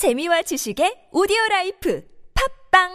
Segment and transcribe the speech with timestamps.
[0.00, 2.02] 재미와 지식의 오디오 라이프
[2.32, 2.88] 팝빵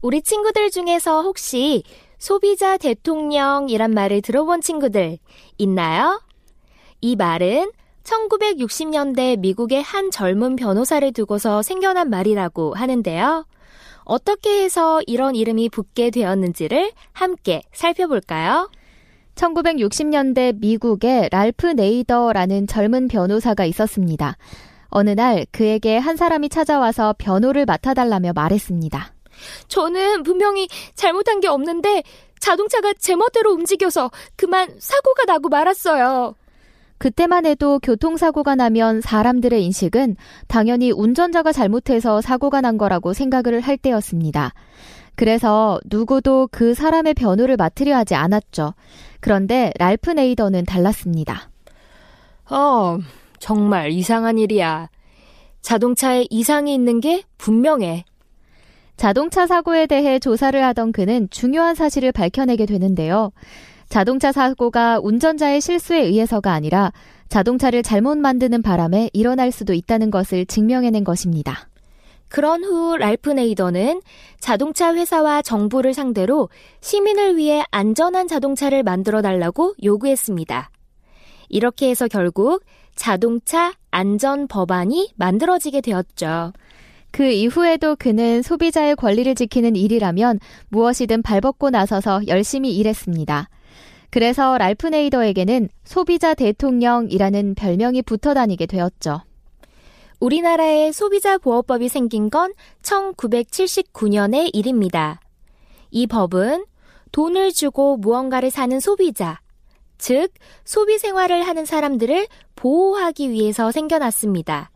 [0.00, 1.82] 우리 친구들 중에서 혹시
[2.18, 5.18] 소비자 대통령이란 말을 들어본 친구들
[5.58, 6.22] 있나요?
[7.00, 7.72] 이 말은
[8.08, 13.46] 1960년대 미국의 한 젊은 변호사를 두고서 생겨난 말이라고 하는데요.
[14.04, 18.70] 어떻게 해서 이런 이름이 붙게 되었는지를 함께 살펴볼까요?
[19.34, 24.36] 1960년대 미국에 랄프 네이더라는 젊은 변호사가 있었습니다.
[24.88, 29.12] 어느 날 그에게 한 사람이 찾아와서 변호를 맡아달라며 말했습니다.
[29.68, 32.02] 저는 분명히 잘못한 게 없는데
[32.40, 36.34] 자동차가 제멋대로 움직여서 그만 사고가 나고 말았어요.
[36.98, 40.16] 그때만 해도 교통사고가 나면 사람들의 인식은
[40.46, 44.52] 당연히 운전자가 잘못해서 사고가 난 거라고 생각을 할 때였습니다.
[45.14, 48.74] 그래서 누구도 그 사람의 변호를 맡으려 하지 않았죠.
[49.20, 51.50] 그런데 랄프 네이더는 달랐습니다.
[52.50, 52.98] 어,
[53.38, 54.88] 정말 이상한 일이야.
[55.60, 58.04] 자동차에 이상이 있는 게 분명해.
[58.96, 63.32] 자동차 사고에 대해 조사를 하던 그는 중요한 사실을 밝혀내게 되는데요.
[63.88, 66.92] 자동차 사고가 운전자의 실수에 의해서가 아니라
[67.28, 71.68] 자동차를 잘못 만드는 바람에 일어날 수도 있다는 것을 증명해낸 것입니다.
[72.28, 74.02] 그런 후 랄프 네이더는
[74.38, 76.50] 자동차 회사와 정부를 상대로
[76.80, 80.70] 시민을 위해 안전한 자동차를 만들어 달라고 요구했습니다.
[81.48, 82.62] 이렇게 해서 결국
[82.94, 86.52] 자동차 안전 법안이 만들어지게 되었죠.
[87.10, 93.48] 그 이후에도 그는 소비자의 권리를 지키는 일이라면 무엇이든 발벗고 나서서 열심히 일했습니다.
[94.10, 99.22] 그래서 랄프 네이더에게는 소비자 대통령이라는 별명이 붙어 다니게 되었죠.
[100.20, 105.20] 우리나라에 소비자 보호법이 생긴 건 1979년의 일입니다.
[105.90, 106.64] 이 법은
[107.12, 109.40] 돈을 주고 무언가를 사는 소비자,
[109.96, 110.32] 즉,
[110.64, 114.70] 소비 생활을 하는 사람들을 보호하기 위해서 생겨났습니다.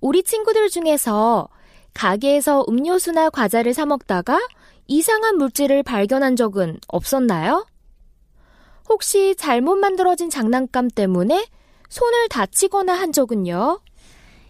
[0.00, 1.48] 우리 친구들 중에서
[1.94, 4.40] 가게에서 음료수나 과자를 사 먹다가
[4.86, 7.64] 이상한 물질을 발견한 적은 없었나요?
[8.88, 11.46] 혹시 잘못 만들어진 장난감 때문에
[11.88, 13.80] 손을 다치거나 한 적은요?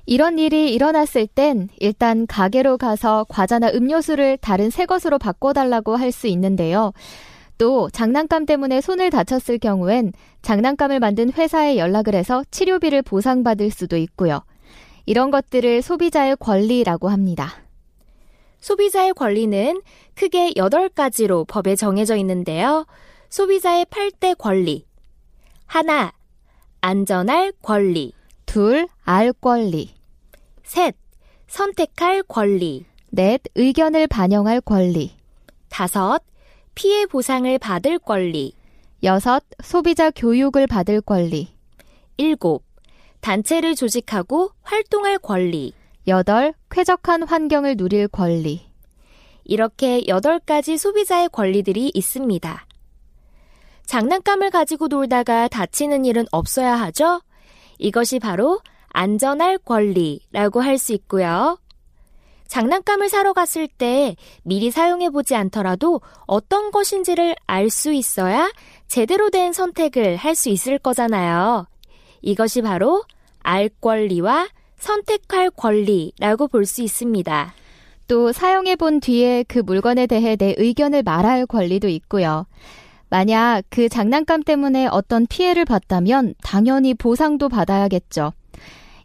[0.07, 6.27] 이런 일이 일어났을 땐 일단 가게로 가서 과자나 음료수를 다른 새 것으로 바꿔달라고 할 수
[6.27, 6.93] 있는데요.
[7.57, 10.13] 또 장난감 때문에 손을 다쳤을 경우엔
[10.43, 14.41] 장난감을 만든 회사에 연락을 해서 치료비를 보상받을 수도 있고요.
[15.07, 17.55] 이런 것들을 소비자의 권리라고 합니다.
[18.61, 19.81] 소비자의 권리는
[20.15, 22.87] 크게 8가지로 법에 정해져 있는데요.
[23.35, 24.87] 소비자의 8대 권리.
[25.67, 26.13] 하나,
[26.81, 28.13] 안전할 권리.
[28.47, 29.93] 둘, 알 권리.
[30.63, 30.95] 셋,
[31.49, 32.87] 선택할 권리.
[33.11, 35.17] 넷, 의견을 반영할 권리.
[35.69, 36.23] 다섯,
[36.77, 38.53] 피해 보상을 받을 권리.
[39.03, 41.49] 여섯, 소비자 교육을 받을 권리.
[42.17, 42.63] 일곱,
[43.21, 45.73] 단체를 조직하고 활동할 권리.
[46.07, 48.69] 여덟, 쾌적한 환경을 누릴 권리.
[49.43, 52.67] 이렇게 8가지 소비자의 권리들이 있습니다.
[53.87, 57.21] 장난감을 가지고 놀다가 다치는 일은 없어야 하죠?
[57.79, 61.59] 이것이 바로 안전할 권리라고 할 수 있고요.
[62.47, 68.53] 장난감을 사러 갔을 때 미리 사용해 보지 않더라도 어떤 것인지를 알 수 있어야
[68.87, 71.67] 제대로 된 선택을 할 수 있을 거잖아요.
[72.23, 73.03] 이것이 바로
[73.43, 77.55] 알 권리와 선택할 권리라고 볼 수 있습니다.
[78.07, 82.47] 또 사용해 본 뒤에 그 물건에 대해 내 의견을 말할 권리도 있고요.
[83.15, 88.33] 만약 그 장난감 때문에 어떤 피해를 봤다면 당연히 보상도 받아야겠죠.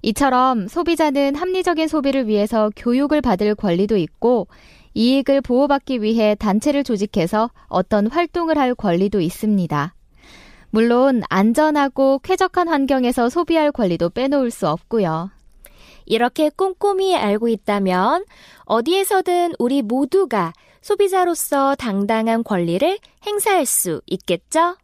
[0.01, 4.47] 이처럼 소비자는 합리적인 소비를 위해서 교육을 받을 권리도 있고
[4.95, 9.93] 이익을 보호받기 위해 단체를 조직해서 어떤 활동을 할 권리도 있습니다.
[10.71, 15.29] 물론 안전하고 쾌적한 환경에서 소비할 권리도 빼놓을 수 없고요.
[16.09, 18.25] 이렇게 꼼꼼히 알고 있다면
[18.65, 20.51] 어디에서든 우리 모두가
[20.81, 24.75] 소비자로서 당당한 권리를 행사할 수 있겠죠?